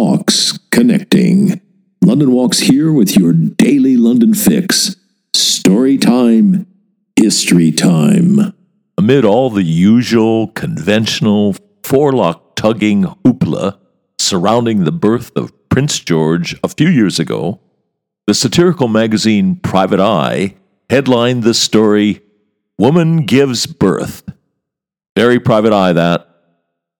Walks 0.00 0.56
Connecting. 0.70 1.60
London 2.04 2.30
Walks 2.30 2.60
here 2.60 2.92
with 2.92 3.16
your 3.16 3.32
daily 3.32 3.96
London 3.96 4.32
fix. 4.32 4.94
Story 5.34 5.98
time, 5.98 6.68
history 7.16 7.72
time. 7.72 8.54
Amid 8.96 9.24
all 9.24 9.50
the 9.50 9.64
usual, 9.64 10.52
conventional, 10.52 11.56
forelock 11.82 12.54
tugging 12.54 13.06
hoopla 13.24 13.76
surrounding 14.20 14.84
the 14.84 14.92
birth 14.92 15.32
of 15.34 15.52
Prince 15.68 15.98
George 15.98 16.54
a 16.62 16.68
few 16.68 16.88
years 16.88 17.18
ago, 17.18 17.58
the 18.28 18.34
satirical 18.34 18.86
magazine 18.86 19.56
Private 19.56 19.98
Eye 19.98 20.54
headlined 20.88 21.42
the 21.42 21.54
story 21.54 22.22
Woman 22.78 23.26
Gives 23.26 23.66
Birth. 23.66 24.22
Very 25.16 25.40
private 25.40 25.72
eye, 25.72 25.92
that. 25.92 26.28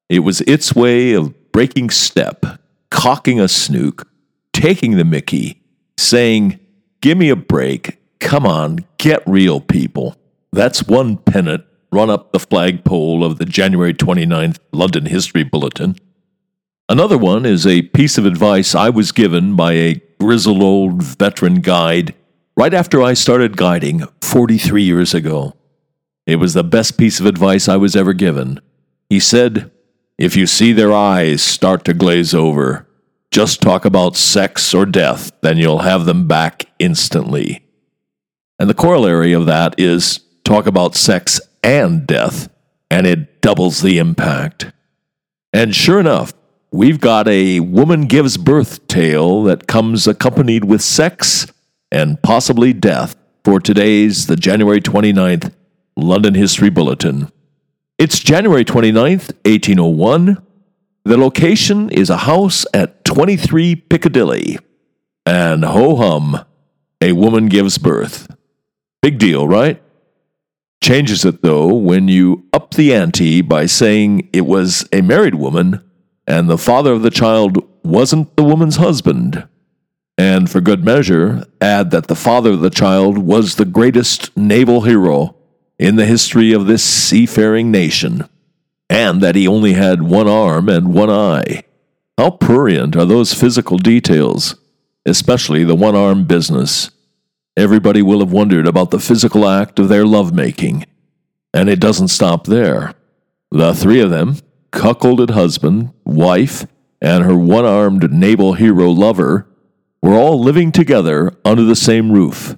It 0.09 0.25
was 0.25 0.41
its 0.41 0.75
way 0.75 1.12
of 1.12 1.53
breaking 1.53 1.91
step, 1.91 2.45
cocking 2.91 3.41
a 3.41 3.48
snook, 3.48 4.09
taking 4.52 4.97
the 4.97 5.05
mickey, 5.05 5.62
saying, 5.97 6.60
Give 7.01 7.16
me 7.16 7.28
a 7.28 7.37
break. 7.37 7.98
Come 8.19 8.45
on, 8.45 8.84
get 8.98 9.23
real, 9.27 9.61
people. 9.61 10.16
That's 10.52 10.83
one 10.84 11.16
pennant 11.19 11.64
run 11.92 12.11
up 12.11 12.33
the 12.33 12.41
flagpole 12.41 13.24
of 13.24 13.38
the 13.38 13.45
January 13.45 13.95
29th 13.95 14.59
London 14.73 15.06
History 15.06 15.42
Bulletin. 15.42 15.97
Another 16.88 17.19
one 17.19 17.45
is 17.45 17.66
a 17.66 17.83
piece 17.83 18.19
of 18.19 18.27
advice 18.27 18.74
I 18.74 18.91
was 18.91 19.12
given 19.12 19.56
by 19.56 19.73
a 19.75 20.00
grizzled 20.20 20.62
old 20.62 21.02
veteran 21.02 21.61
guide 21.61 22.14
right 22.56 22.75
after 22.75 23.02
I 23.02 23.14
started 23.14 23.56
guiding 23.56 24.05
43 24.23 24.83
years 24.83 25.14
ago. 25.14 25.55
It 26.27 26.36
was 26.36 26.55
the 26.55 26.64
best 26.64 26.98
piece 26.98 27.20
of 27.20 27.27
advice 27.27 27.69
I 27.69 27.77
was 27.77 27.95
ever 27.95 28.12
given. 28.12 28.61
He 29.08 29.20
said, 29.20 29.70
If 30.19 30.36
you 30.36 30.48
see 30.48 30.72
their 30.72 30.92
eyes 30.92 31.42
start 31.42 31.84
to 31.84 31.94
glaze 31.94 32.34
over, 32.34 32.88
just 33.30 33.62
talk 33.62 33.84
about 33.84 34.16
sex 34.16 34.74
or 34.74 34.84
death, 34.84 35.30
then 35.42 35.58
you'll 35.58 35.80
have 35.80 36.06
them 36.06 36.27
back 36.27 36.64
instantly. 36.80 37.64
And 38.58 38.69
the 38.69 38.74
corollary 38.74 39.33
of 39.33 39.46
that 39.46 39.78
is 39.78 40.19
talk 40.42 40.66
about 40.66 40.96
sex 40.96 41.41
and 41.62 42.05
death, 42.05 42.48
and 42.91 43.06
it 43.06 43.41
doubles 43.41 43.80
the 43.80 43.98
impact. 43.98 44.72
And 45.52 45.72
sure 45.72 46.00
enough, 46.00 46.33
we've 46.72 47.00
got 47.00 47.28
a 47.28 47.61
woman 47.61 48.06
gives 48.06 48.36
birth 48.36 48.89
tale 48.89 49.44
that 49.44 49.69
comes 49.69 50.08
accompanied 50.08 50.64
with 50.64 50.83
sex 50.83 51.46
and 51.92 52.20
possibly 52.22 52.72
death 52.72 53.14
for 53.44 53.61
today's, 53.61 54.27
the 54.27 54.36
January 54.36 54.80
29th 54.80 55.55
London 55.96 56.34
History 56.34 56.70
Bulletin. 56.70 57.30
It's 57.99 58.21
January 58.21 58.65
29th, 58.65 59.35
1801. 59.45 60.41
The 61.03 61.17
location 61.19 61.91
is 61.91 62.11
a 62.11 62.19
house 62.19 62.65
at 62.73 63.05
23 63.05 63.75
Piccadilly. 63.75 64.61
And 65.27 65.65
ho 65.65 65.97
hum, 65.97 66.45
a 67.01 67.11
woman 67.11 67.49
gives 67.49 67.77
birth. 67.77 68.33
Big 69.03 69.19
deal, 69.19 69.49
right? 69.49 69.83
Changes 70.81 71.25
it, 71.25 71.43
though, 71.43 71.75
when 71.75 72.07
you 72.07 72.45
up 72.53 72.75
the 72.75 72.95
ante 72.95 73.41
by 73.41 73.67
saying 73.67 74.29
it 74.33 74.47
was 74.47 74.89
a 74.93 75.01
married 75.01 75.35
woman 75.35 75.85
and 76.25 76.49
the 76.49 76.57
father 76.57 76.93
of 76.93 77.03
the 77.03 77.11
child 77.11 77.59
wasn't 77.83 78.37
the 78.37 78.45
woman's 78.45 78.77
husband. 78.77 79.49
And 80.17 80.49
for 80.49 80.61
good 80.61 80.85
measure, 80.85 81.47
add 81.61 81.91
that 81.91 82.07
the 82.07 82.15
father 82.15 82.53
of 82.53 82.61
the 82.61 82.71
child 82.71 83.19
was 83.19 83.57
the 83.57 83.65
greatest 83.65 84.37
naval 84.37 84.83
hero 84.83 85.35
in 85.79 85.97
the 85.97 86.07
history 86.07 86.53
of 86.53 86.67
this 86.67 86.83
seafaring 86.83 87.71
nation, 87.71 88.29
and 88.91 89.21
that 89.21 89.37
he 89.37 89.47
only 89.47 89.75
had 89.75 90.03
one 90.03 90.29
arm 90.29 90.69
and 90.69 90.93
one 90.93 91.11
eye. 91.11 91.62
How 92.17 92.30
prurient 92.30 92.97
are 92.97 93.05
those 93.05 93.33
physical 93.33 93.79
details, 93.79 94.57
especially 95.07 95.63
the 95.63 95.77
one 95.77 95.95
arm 95.95 96.25
business. 96.25 96.91
Everybody 97.57 98.02
will 98.02 98.20
have 98.20 98.33
wondered 98.33 98.67
about 98.67 98.91
the 98.91 99.01
physical 99.01 99.48
act 99.48 99.79
of 99.79 99.89
their 99.89 100.05
lovemaking. 100.05 100.85
And 101.55 101.69
it 101.69 101.81
doesn't 101.81 102.08
stop 102.08 102.47
there. 102.47 102.95
The 103.51 103.75
three 103.75 104.01
of 104.01 104.11
them, 104.11 104.36
cuckolded 104.73 105.31
husband, 105.31 105.92
wife, 106.05 106.67
and 107.01 107.25
her 107.25 107.36
one 107.36 107.64
armed 107.64 108.13
naval 108.13 108.55
hero 108.55 108.91
lover 108.91 109.47
were 110.02 110.14
all 110.14 110.41
living 110.41 110.73
together 110.73 111.33
under 111.45 111.63
the 111.63 111.77
same 111.77 112.13
roof. 112.13 112.57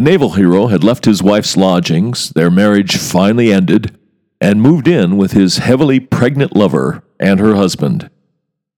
The 0.00 0.10
naval 0.10 0.30
hero 0.30 0.68
had 0.68 0.82
left 0.82 1.04
his 1.04 1.22
wife's 1.22 1.58
lodgings, 1.58 2.30
their 2.30 2.50
marriage 2.50 2.96
finally 2.96 3.52
ended, 3.52 3.98
and 4.40 4.62
moved 4.62 4.88
in 4.88 5.18
with 5.18 5.32
his 5.32 5.58
heavily 5.58 6.00
pregnant 6.00 6.56
lover 6.56 7.04
and 7.20 7.38
her 7.38 7.54
husband. 7.54 8.08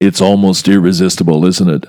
It's 0.00 0.20
almost 0.20 0.66
irresistible, 0.66 1.46
isn't 1.46 1.68
it? 1.68 1.86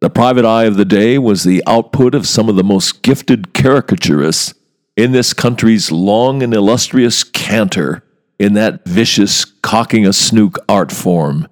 The 0.00 0.10
private 0.10 0.44
eye 0.44 0.64
of 0.64 0.76
the 0.76 0.84
day 0.84 1.16
was 1.16 1.44
the 1.44 1.62
output 1.64 2.12
of 2.12 2.26
some 2.26 2.48
of 2.48 2.56
the 2.56 2.64
most 2.64 3.02
gifted 3.02 3.54
caricaturists 3.54 4.52
in 4.96 5.12
this 5.12 5.32
country's 5.32 5.92
long 5.92 6.42
and 6.42 6.52
illustrious 6.52 7.22
canter 7.22 8.02
in 8.40 8.54
that 8.54 8.84
vicious 8.84 9.44
cocking 9.44 10.08
a 10.08 10.12
snook 10.12 10.58
art 10.68 10.90
form, 10.90 11.46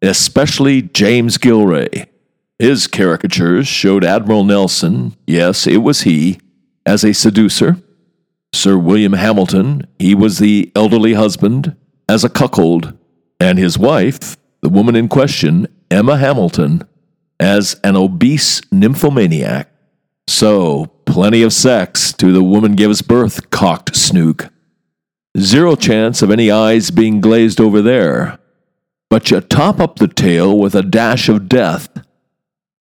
especially 0.00 0.80
James 0.80 1.36
Gillray. 1.36 2.06
His 2.58 2.86
caricatures 2.86 3.68
showed 3.68 4.02
Admiral 4.02 4.44
Nelson, 4.44 5.14
yes, 5.26 5.66
it 5.66 5.82
was 5.82 6.00
he, 6.02 6.40
as 6.86 7.04
a 7.04 7.12
seducer. 7.12 7.76
Sir 8.52 8.76
William 8.76 9.12
Hamilton, 9.12 9.86
he 9.98 10.14
was 10.14 10.38
the 10.38 10.72
elderly 10.74 11.14
husband, 11.14 11.76
as 12.08 12.24
a 12.24 12.28
cuckold, 12.28 12.96
and 13.38 13.58
his 13.58 13.78
wife, 13.78 14.36
the 14.60 14.68
woman 14.68 14.96
in 14.96 15.08
question, 15.08 15.68
Emma 15.90 16.16
Hamilton, 16.16 16.82
as 17.38 17.78
an 17.84 17.96
obese 17.96 18.60
nymphomaniac. 18.72 19.70
So, 20.26 20.86
plenty 21.06 21.42
of 21.42 21.52
sex 21.52 22.12
to 22.14 22.32
the 22.32 22.42
woman 22.42 22.74
gives 22.74 23.02
birth, 23.02 23.50
cocked 23.50 23.96
snook. 23.96 24.50
Zero 25.38 25.76
chance 25.76 26.22
of 26.22 26.30
any 26.30 26.50
eyes 26.50 26.90
being 26.90 27.20
glazed 27.20 27.60
over 27.60 27.80
there. 27.80 28.38
But 29.08 29.30
you 29.30 29.40
top 29.40 29.80
up 29.80 29.96
the 29.96 30.08
tale 30.08 30.58
with 30.58 30.74
a 30.74 30.82
dash 30.82 31.28
of 31.28 31.48
death. 31.48 31.88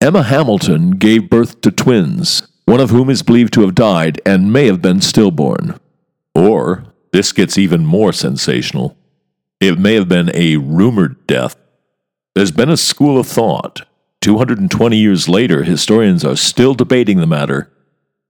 Emma 0.00 0.22
Hamilton 0.22 0.92
gave 0.92 1.30
birth 1.30 1.60
to 1.60 1.70
twins, 1.70 2.47
one 2.68 2.80
of 2.80 2.90
whom 2.90 3.08
is 3.10 3.22
believed 3.22 3.52
to 3.54 3.62
have 3.62 3.74
died 3.74 4.20
and 4.26 4.52
may 4.52 4.66
have 4.66 4.82
been 4.82 5.00
stillborn. 5.00 5.78
Or, 6.34 6.84
this 7.12 7.32
gets 7.32 7.56
even 7.56 7.86
more 7.86 8.12
sensational, 8.12 8.96
it 9.60 9.78
may 9.78 9.94
have 9.94 10.08
been 10.08 10.30
a 10.34 10.56
rumored 10.56 11.26
death. 11.26 11.56
There's 12.34 12.52
been 12.52 12.70
a 12.70 12.76
school 12.76 13.18
of 13.18 13.26
thought. 13.26 13.82
220 14.20 14.96
years 14.96 15.28
later, 15.28 15.64
historians 15.64 16.24
are 16.24 16.36
still 16.36 16.74
debating 16.74 17.18
the 17.18 17.26
matter 17.26 17.70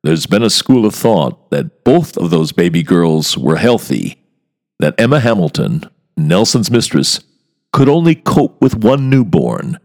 there's 0.02 0.26
been 0.26 0.42
a 0.42 0.50
school 0.50 0.86
of 0.86 0.94
thought 0.94 1.50
that 1.50 1.84
both 1.84 2.16
of 2.16 2.30
those 2.30 2.52
baby 2.52 2.82
girls 2.82 3.36
were 3.36 3.56
healthy, 3.56 4.22
that 4.78 4.94
Emma 4.98 5.20
Hamilton, 5.20 5.84
Nelson's 6.16 6.70
mistress, 6.70 7.20
could 7.72 7.88
only 7.88 8.14
cope 8.14 8.60
with 8.60 8.76
one 8.76 9.10
newborn, 9.10 9.78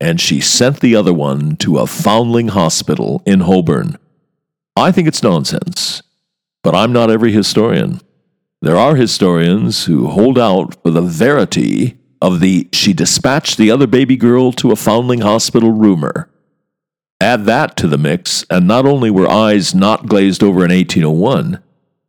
and 0.00 0.20
she 0.20 0.40
sent 0.40 0.80
the 0.80 0.94
other 0.94 1.14
one 1.14 1.56
to 1.56 1.78
a 1.78 1.86
foundling 1.86 2.48
hospital 2.48 3.22
in 3.24 3.40
Holborn. 3.40 3.98
I 4.76 4.92
think 4.92 5.08
it's 5.08 5.22
nonsense, 5.22 6.02
but 6.62 6.74
I'm 6.74 6.92
not 6.92 7.10
every 7.10 7.32
historian. 7.32 8.00
There 8.60 8.76
are 8.76 8.96
historians 8.96 9.84
who 9.86 10.08
hold 10.08 10.38
out 10.38 10.80
for 10.82 10.90
the 10.90 11.02
verity 11.02 11.98
of 12.20 12.40
the 12.40 12.68
she 12.72 12.92
dispatched 12.92 13.56
the 13.58 13.70
other 13.70 13.86
baby 13.86 14.16
girl 14.16 14.52
to 14.52 14.72
a 14.72 14.76
foundling 14.76 15.20
hospital 15.20 15.72
rumor. 15.72 16.30
Add 17.20 17.44
that 17.46 17.76
to 17.76 17.86
the 17.86 17.98
mix, 17.98 18.44
and 18.50 18.66
not 18.66 18.86
only 18.86 19.10
were 19.10 19.28
eyes 19.28 19.74
not 19.74 20.06
glazed 20.06 20.42
over 20.42 20.64
in 20.64 20.70
1801, 20.70 21.62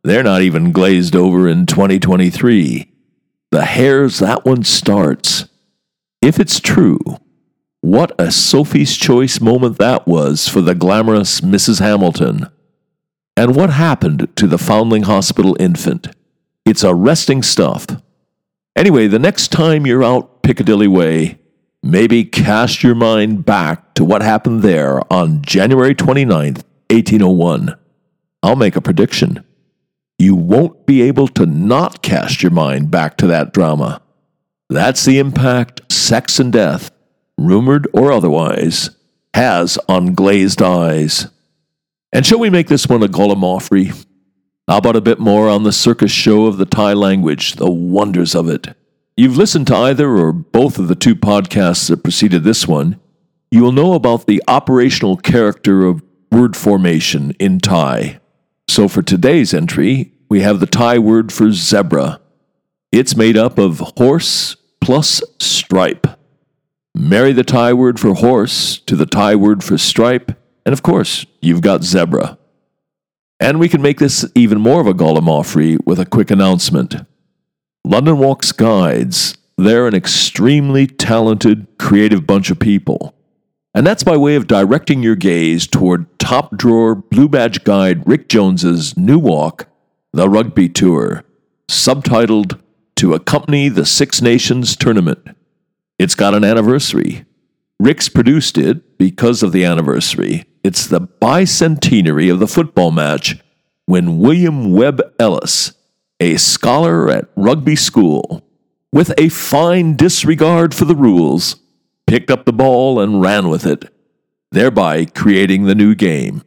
they're 0.04 0.22
not 0.22 0.42
even 0.42 0.72
glazed 0.72 1.16
over 1.16 1.48
in 1.48 1.66
2023. 1.66 2.92
The 3.50 3.64
hares 3.64 4.18
that 4.18 4.44
one 4.44 4.64
starts. 4.64 5.48
If 6.20 6.38
it's 6.38 6.60
true, 6.60 6.98
what 7.80 8.12
a 8.18 8.30
Sophie's 8.30 8.96
Choice 8.96 9.40
moment 9.40 9.78
that 9.78 10.06
was 10.06 10.48
for 10.48 10.60
the 10.60 10.74
glamorous 10.74 11.40
Mrs. 11.40 11.80
Hamilton. 11.80 12.48
And 13.36 13.54
what 13.54 13.70
happened 13.70 14.28
to 14.36 14.46
the 14.46 14.58
Foundling 14.58 15.04
Hospital 15.04 15.56
infant? 15.60 16.08
It's 16.64 16.82
arresting 16.82 17.42
stuff. 17.42 17.86
Anyway, 18.74 19.06
the 19.06 19.18
next 19.18 19.52
time 19.52 19.86
you're 19.86 20.04
out 20.04 20.42
Piccadilly 20.42 20.88
Way, 20.88 21.38
maybe 21.82 22.24
cast 22.24 22.82
your 22.82 22.94
mind 22.94 23.44
back 23.44 23.94
to 23.94 24.04
what 24.04 24.22
happened 24.22 24.62
there 24.62 25.00
on 25.12 25.42
January 25.42 25.94
29th, 25.94 26.64
1801. 26.90 27.76
I'll 28.42 28.56
make 28.56 28.76
a 28.76 28.80
prediction. 28.80 29.44
You 30.18 30.34
won't 30.34 30.84
be 30.84 31.02
able 31.02 31.28
to 31.28 31.46
not 31.46 32.02
cast 32.02 32.42
your 32.42 32.50
mind 32.50 32.90
back 32.90 33.16
to 33.18 33.28
that 33.28 33.52
drama. 33.52 34.02
That's 34.68 35.04
the 35.04 35.18
impact 35.18 35.92
sex 35.92 36.40
and 36.40 36.52
death, 36.52 36.90
rumored 37.38 37.88
or 37.94 38.12
otherwise, 38.12 38.90
has 39.32 39.78
on 39.88 40.14
glazed 40.14 40.60
eyes. 40.60 41.28
And 42.12 42.26
shall 42.26 42.38
we 42.38 42.50
make 42.50 42.68
this 42.68 42.86
one 42.86 43.02
a 43.02 43.08
gallimaufry? 43.08 44.04
How 44.66 44.78
about 44.78 44.96
a 44.96 45.00
bit 45.00 45.18
more 45.18 45.48
on 45.48 45.62
the 45.62 45.72
circus 45.72 46.12
show 46.12 46.46
of 46.46 46.58
the 46.58 46.66
Thai 46.66 46.92
language, 46.92 47.54
the 47.54 47.70
wonders 47.70 48.34
of 48.34 48.48
it? 48.48 48.74
you've 49.18 49.36
listened 49.36 49.66
to 49.66 49.74
either 49.74 50.16
or 50.16 50.32
both 50.32 50.78
of 50.78 50.86
the 50.86 50.94
two 50.94 51.16
podcasts 51.16 51.88
that 51.88 52.04
preceded 52.04 52.44
this 52.44 52.68
one, 52.68 53.00
you 53.50 53.62
will 53.62 53.72
know 53.72 53.94
about 53.94 54.26
the 54.26 54.40
operational 54.46 55.16
character 55.16 55.84
of 55.84 56.02
word 56.30 56.56
formation 56.56 57.32
in 57.32 57.58
Thai. 57.58 58.20
So 58.68 58.86
for 58.86 59.02
today's 59.02 59.52
entry, 59.52 60.12
we 60.28 60.42
have 60.42 60.60
the 60.60 60.66
Thai 60.66 61.00
word 61.00 61.32
for 61.32 61.50
zebra. 61.50 62.20
It's 62.92 63.16
made 63.16 63.36
up 63.36 63.58
of 63.58 63.80
horse 63.96 64.56
plus 64.80 65.20
stripe. 65.40 66.06
Marry 67.00 67.32
the 67.32 67.44
Thai 67.44 67.74
word 67.74 68.00
for 68.00 68.12
horse 68.12 68.78
to 68.80 68.96
the 68.96 69.06
Thai 69.06 69.36
word 69.36 69.62
for 69.62 69.78
stripe, 69.78 70.36
and 70.66 70.72
of 70.72 70.82
course, 70.82 71.24
you've 71.40 71.60
got 71.60 71.84
zebra. 71.84 72.36
And 73.38 73.60
we 73.60 73.68
can 73.68 73.80
make 73.80 74.00
this 74.00 74.26
even 74.34 74.60
more 74.60 74.80
of 74.80 74.88
a 74.88 74.94
gallimaufry 74.94 75.78
with 75.86 76.00
a 76.00 76.04
quick 76.04 76.32
announcement. 76.32 76.96
London 77.84 78.18
Walks 78.18 78.50
Guides, 78.50 79.38
they're 79.56 79.86
an 79.86 79.94
extremely 79.94 80.88
talented, 80.88 81.68
creative 81.78 82.26
bunch 82.26 82.50
of 82.50 82.58
people. 82.58 83.14
And 83.72 83.86
that's 83.86 84.02
by 84.02 84.16
way 84.16 84.34
of 84.34 84.48
directing 84.48 85.00
your 85.00 85.14
gaze 85.14 85.68
toward 85.68 86.18
top 86.18 86.56
drawer 86.56 86.96
blue 86.96 87.28
badge 87.28 87.62
guide 87.62 88.08
Rick 88.08 88.28
Jones's 88.28 88.96
new 88.96 89.20
walk, 89.20 89.68
The 90.12 90.28
Rugby 90.28 90.68
Tour, 90.68 91.22
subtitled 91.68 92.60
To 92.96 93.14
Accompany 93.14 93.68
the 93.68 93.86
Six 93.86 94.20
Nations 94.20 94.74
Tournament. 94.74 95.37
It's 95.98 96.14
got 96.14 96.34
an 96.34 96.44
anniversary. 96.44 97.24
Rick's 97.80 98.08
produced 98.08 98.56
it 98.56 98.98
because 98.98 99.42
of 99.42 99.50
the 99.50 99.64
anniversary. 99.64 100.44
It's 100.62 100.86
the 100.86 101.00
bicentenary 101.00 102.30
of 102.30 102.38
the 102.38 102.46
football 102.46 102.92
match 102.92 103.36
when 103.86 104.18
William 104.18 104.72
Webb 104.72 105.00
Ellis, 105.18 105.72
a 106.20 106.36
scholar 106.36 107.10
at 107.10 107.28
rugby 107.34 107.74
school, 107.74 108.44
with 108.92 109.12
a 109.18 109.28
fine 109.28 109.96
disregard 109.96 110.74
for 110.74 110.84
the 110.84 110.94
rules, 110.94 111.56
picked 112.06 112.30
up 112.30 112.44
the 112.44 112.52
ball 112.52 113.00
and 113.00 113.20
ran 113.20 113.48
with 113.48 113.66
it, 113.66 113.92
thereby 114.52 115.04
creating 115.04 115.64
the 115.64 115.74
new 115.74 115.94
game. 115.94 116.42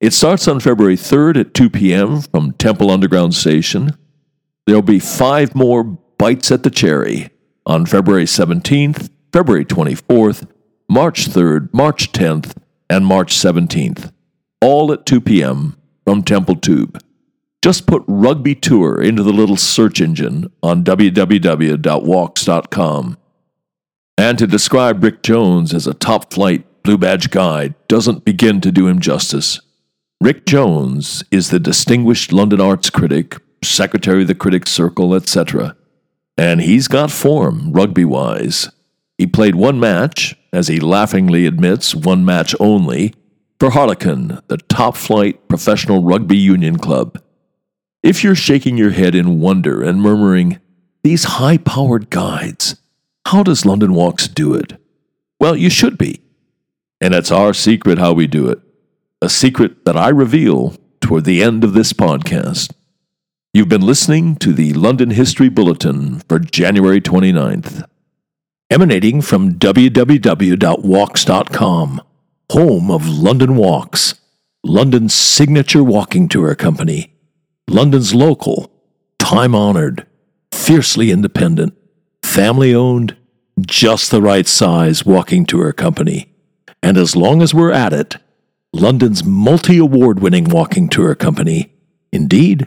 It 0.00 0.12
starts 0.12 0.46
on 0.46 0.60
February 0.60 0.96
3rd 0.96 1.40
at 1.40 1.54
2 1.54 1.70
p.m. 1.70 2.20
from 2.20 2.52
Temple 2.52 2.90
Underground 2.90 3.34
Station. 3.34 3.96
There'll 4.66 4.82
be 4.82 4.98
five 4.98 5.54
more 5.54 5.82
bites 5.82 6.52
at 6.52 6.62
the 6.62 6.70
cherry 6.70 7.30
on 7.66 7.86
February 7.86 8.24
17th, 8.24 9.08
February 9.32 9.64
24th, 9.64 10.46
March 10.88 11.28
3rd, 11.28 11.72
March 11.72 12.12
10th, 12.12 12.56
and 12.90 13.06
March 13.06 13.34
17th, 13.34 14.12
all 14.60 14.92
at 14.92 15.06
2 15.06 15.20
p.m. 15.20 15.76
from 16.04 16.22
Temple 16.22 16.54
Tube. 16.56 17.00
Just 17.62 17.86
put 17.86 18.02
Rugby 18.06 18.54
Tour 18.54 19.00
into 19.00 19.22
the 19.22 19.32
little 19.32 19.56
search 19.56 20.02
engine 20.02 20.52
on 20.62 20.84
www.walks.com. 20.84 23.18
And 24.16 24.38
to 24.38 24.46
describe 24.46 25.02
Rick 25.02 25.22
Jones 25.22 25.72
as 25.72 25.86
a 25.86 25.94
top 25.94 26.30
flight 26.32 26.66
blue 26.82 26.98
badge 26.98 27.30
guide 27.30 27.74
doesn't 27.88 28.26
begin 28.26 28.60
to 28.60 28.70
do 28.70 28.86
him 28.86 29.00
justice. 29.00 29.60
Rick 30.20 30.44
Jones 30.46 31.24
is 31.30 31.48
the 31.50 31.58
distinguished 31.58 32.32
London 32.32 32.60
arts 32.60 32.90
critic, 32.90 33.38
secretary 33.62 34.22
of 34.22 34.28
the 34.28 34.34
Critics 34.34 34.70
Circle, 34.70 35.14
etc. 35.14 35.74
And 36.36 36.60
he's 36.60 36.88
got 36.88 37.10
form, 37.10 37.72
rugby 37.72 38.04
wise. 38.04 38.68
He 39.18 39.26
played 39.26 39.54
one 39.54 39.78
match, 39.78 40.36
as 40.52 40.68
he 40.68 40.80
laughingly 40.80 41.46
admits, 41.46 41.94
one 41.94 42.24
match 42.24 42.54
only, 42.58 43.14
for 43.60 43.70
Harlequin, 43.70 44.40
the 44.48 44.58
top 44.68 44.96
flight 44.96 45.48
professional 45.48 46.02
rugby 46.02 46.36
union 46.36 46.78
club. 46.78 47.20
If 48.02 48.24
you're 48.24 48.34
shaking 48.34 48.76
your 48.76 48.90
head 48.90 49.14
in 49.14 49.40
wonder 49.40 49.82
and 49.82 50.02
murmuring, 50.02 50.58
These 51.04 51.24
high 51.24 51.58
powered 51.58 52.10
guides, 52.10 52.76
how 53.26 53.42
does 53.42 53.64
London 53.64 53.94
Walks 53.94 54.26
do 54.26 54.54
it? 54.54 54.74
Well, 55.38 55.56
you 55.56 55.70
should 55.70 55.98
be. 55.98 56.20
And 57.00 57.14
it's 57.14 57.30
our 57.30 57.54
secret 57.54 57.98
how 57.98 58.12
we 58.12 58.26
do 58.26 58.48
it, 58.48 58.60
a 59.22 59.28
secret 59.28 59.84
that 59.84 59.96
I 59.96 60.08
reveal 60.08 60.76
toward 61.00 61.24
the 61.24 61.42
end 61.42 61.62
of 61.62 61.74
this 61.74 61.92
podcast. 61.92 62.72
You've 63.56 63.68
been 63.68 63.86
listening 63.86 64.34
to 64.38 64.52
the 64.52 64.72
London 64.72 65.10
History 65.10 65.48
Bulletin 65.48 66.18
for 66.28 66.40
January 66.40 67.00
29th, 67.00 67.84
emanating 68.68 69.22
from 69.22 69.60
www.walks.com, 69.60 70.02
home 72.50 72.90
of 72.90 73.08
London 73.08 73.54
Walks, 73.54 74.14
London's 74.64 75.14
signature 75.14 75.84
walking 75.84 76.26
tour 76.28 76.56
company, 76.56 77.14
London's 77.68 78.12
local, 78.12 78.72
time 79.20 79.54
honored, 79.54 80.04
fiercely 80.50 81.12
independent, 81.12 81.78
family 82.24 82.74
owned, 82.74 83.16
just 83.60 84.10
the 84.10 84.20
right 84.20 84.48
size 84.48 85.06
walking 85.06 85.46
tour 85.46 85.72
company. 85.72 86.34
And 86.82 86.96
as 86.96 87.14
long 87.14 87.40
as 87.40 87.54
we're 87.54 87.70
at 87.70 87.92
it, 87.92 88.16
London's 88.72 89.22
multi 89.22 89.78
award 89.78 90.18
winning 90.18 90.46
walking 90.46 90.88
tour 90.88 91.14
company. 91.14 91.72
Indeed, 92.10 92.66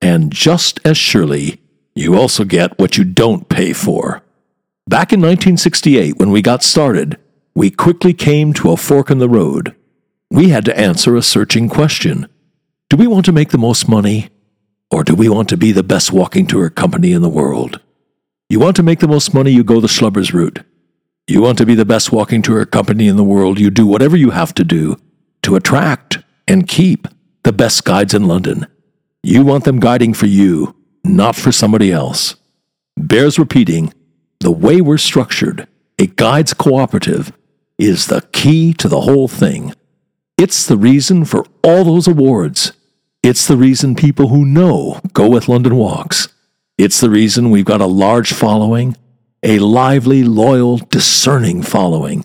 And 0.00 0.32
just 0.32 0.80
as 0.84 0.96
surely, 0.96 1.60
you 1.94 2.16
also 2.16 2.44
get 2.44 2.78
what 2.78 2.96
you 2.96 3.04
don't 3.04 3.48
pay 3.48 3.72
for. 3.72 4.22
Back 4.86 5.12
in 5.12 5.20
1968, 5.20 6.18
when 6.18 6.30
we 6.30 6.40
got 6.40 6.62
started, 6.62 7.18
we 7.54 7.70
quickly 7.70 8.14
came 8.14 8.52
to 8.54 8.70
a 8.70 8.76
fork 8.76 9.10
in 9.10 9.18
the 9.18 9.28
road. 9.28 9.74
We 10.30 10.50
had 10.50 10.64
to 10.66 10.78
answer 10.78 11.16
a 11.16 11.22
searching 11.22 11.68
question 11.68 12.28
Do 12.88 12.96
we 12.96 13.06
want 13.06 13.26
to 13.26 13.32
make 13.32 13.50
the 13.50 13.58
most 13.58 13.88
money? 13.88 14.30
Or 14.90 15.04
do 15.04 15.14
we 15.14 15.28
want 15.28 15.50
to 15.50 15.56
be 15.56 15.72
the 15.72 15.82
best 15.82 16.12
walking 16.12 16.46
tour 16.46 16.70
company 16.70 17.12
in 17.12 17.20
the 17.20 17.28
world? 17.28 17.80
You 18.48 18.60
want 18.60 18.76
to 18.76 18.82
make 18.82 19.00
the 19.00 19.08
most 19.08 19.34
money, 19.34 19.50
you 19.50 19.62
go 19.62 19.80
the 19.80 19.88
Schlubbers 19.88 20.32
route. 20.32 20.60
You 21.26 21.42
want 21.42 21.58
to 21.58 21.66
be 21.66 21.74
the 21.74 21.84
best 21.84 22.10
walking 22.10 22.40
tour 22.40 22.64
company 22.64 23.06
in 23.06 23.16
the 23.16 23.24
world, 23.24 23.60
you 23.60 23.68
do 23.68 23.86
whatever 23.86 24.16
you 24.16 24.30
have 24.30 24.54
to 24.54 24.64
do 24.64 24.96
to 25.42 25.56
attract 25.56 26.18
and 26.46 26.66
keep 26.66 27.06
the 27.42 27.52
best 27.52 27.84
guides 27.84 28.14
in 28.14 28.26
London. 28.26 28.66
You 29.22 29.44
want 29.44 29.64
them 29.64 29.80
guiding 29.80 30.14
for 30.14 30.26
you, 30.26 30.76
not 31.04 31.36
for 31.36 31.52
somebody 31.52 31.92
else. 31.92 32.36
Bears 32.96 33.38
repeating 33.38 33.92
the 34.40 34.52
way 34.52 34.80
we're 34.80 34.98
structured, 34.98 35.66
a 35.98 36.06
guides 36.06 36.54
cooperative, 36.54 37.32
is 37.78 38.06
the 38.06 38.22
key 38.32 38.72
to 38.74 38.88
the 38.88 39.00
whole 39.02 39.28
thing. 39.28 39.74
It's 40.36 40.66
the 40.66 40.76
reason 40.76 41.24
for 41.24 41.44
all 41.62 41.84
those 41.84 42.06
awards. 42.06 42.72
It's 43.22 43.48
the 43.48 43.56
reason 43.56 43.96
people 43.96 44.28
who 44.28 44.46
know 44.46 45.00
go 45.12 45.28
with 45.28 45.48
London 45.48 45.76
Walks. 45.76 46.28
It's 46.76 47.00
the 47.00 47.10
reason 47.10 47.50
we've 47.50 47.64
got 47.64 47.80
a 47.80 47.86
large 47.86 48.32
following, 48.32 48.96
a 49.42 49.58
lively, 49.58 50.22
loyal, 50.22 50.78
discerning 50.78 51.62
following. 51.62 52.24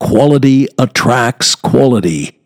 Quality 0.00 0.68
attracts 0.78 1.54
quality. 1.54 2.40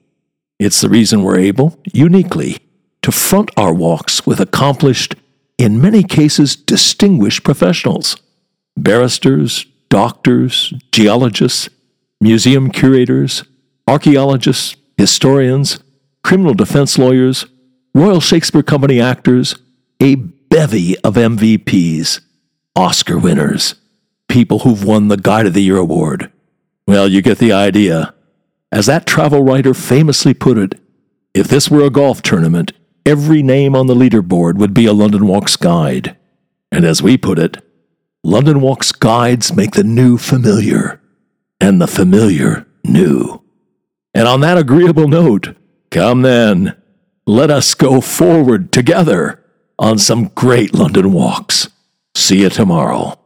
It's 0.58 0.80
the 0.80 0.88
reason 0.88 1.22
we're 1.22 1.38
able, 1.38 1.80
uniquely, 1.92 2.58
to 3.06 3.12
front 3.12 3.52
our 3.56 3.72
walks 3.72 4.26
with 4.26 4.40
accomplished, 4.40 5.14
in 5.58 5.80
many 5.80 6.02
cases 6.02 6.56
distinguished 6.56 7.44
professionals 7.44 8.16
barristers, 8.76 9.64
doctors, 9.88 10.74
geologists, 10.90 11.68
museum 12.20 12.68
curators, 12.68 13.44
archaeologists, 13.86 14.74
historians, 14.96 15.78
criminal 16.24 16.52
defense 16.52 16.98
lawyers, 16.98 17.46
Royal 17.94 18.20
Shakespeare 18.20 18.64
Company 18.64 19.00
actors, 19.00 19.54
a 20.00 20.16
bevy 20.16 20.98
of 21.04 21.14
MVPs, 21.14 22.18
Oscar 22.74 23.18
winners, 23.20 23.76
people 24.26 24.58
who've 24.58 24.82
won 24.82 25.06
the 25.06 25.16
Guide 25.16 25.46
of 25.46 25.54
the 25.54 25.62
Year 25.62 25.76
award. 25.76 26.32
Well, 26.88 27.06
you 27.06 27.22
get 27.22 27.38
the 27.38 27.52
idea. 27.52 28.14
As 28.72 28.86
that 28.86 29.06
travel 29.06 29.44
writer 29.44 29.74
famously 29.74 30.34
put 30.34 30.58
it, 30.58 30.74
if 31.34 31.46
this 31.46 31.70
were 31.70 31.84
a 31.84 31.90
golf 31.90 32.20
tournament, 32.20 32.72
every 33.06 33.42
name 33.42 33.74
on 33.74 33.86
the 33.86 33.94
leaderboard 33.94 34.56
would 34.56 34.74
be 34.74 34.84
a 34.84 34.92
London 34.92 35.26
Walks 35.26 35.56
guide. 35.56 36.16
And 36.72 36.84
as 36.84 37.02
we 37.02 37.16
put 37.16 37.38
it, 37.38 37.64
London 38.24 38.60
Walks 38.60 38.92
guides 38.92 39.54
make 39.54 39.72
the 39.72 39.84
new 39.84 40.18
familiar, 40.18 41.00
and 41.60 41.80
the 41.80 41.86
familiar 41.86 42.66
new. 42.84 43.42
And 44.12 44.26
on 44.26 44.40
that 44.40 44.58
agreeable 44.58 45.08
note, 45.08 45.56
come 45.90 46.22
then, 46.22 46.76
let 47.26 47.50
us 47.50 47.74
go 47.74 48.00
forward 48.00 48.72
together 48.72 49.42
on 49.78 49.98
some 49.98 50.28
great 50.34 50.74
London 50.74 51.12
walks. 51.12 51.68
See 52.14 52.42
you 52.42 52.48
tomorrow. 52.48 53.18